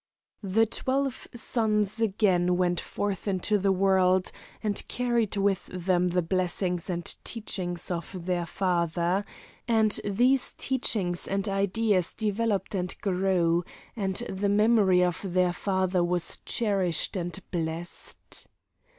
"The 0.41 0.65
twelve 0.65 1.27
sons 1.35 2.01
again 2.01 2.57
went 2.57 2.79
forth 2.81 3.27
into 3.27 3.59
the 3.59 3.71
world 3.71 4.31
and 4.63 4.81
carried 4.87 5.37
with 5.37 5.67
them 5.67 6.07
the 6.07 6.23
blessings 6.23 6.89
and 6.89 7.05
teachings 7.23 7.91
of 7.91 8.25
their 8.25 8.47
father, 8.47 9.23
and 9.67 9.99
these 10.03 10.53
teachings 10.57 11.27
and 11.27 11.47
ideas 11.47 12.15
developed 12.15 12.73
and 12.73 12.99
grew, 13.01 13.63
and 13.95 14.15
the 14.27 14.49
memory 14.49 15.03
of 15.03 15.21
their 15.23 15.53
father 15.53 16.03
was 16.03 16.39
cherished 16.47 17.15
and 17.15 17.39
blessed. 17.51 18.47